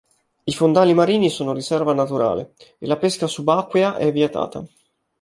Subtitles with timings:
[0.45, 4.65] I fondali marini sono riserva naturale e la pesca subacquea è vietata.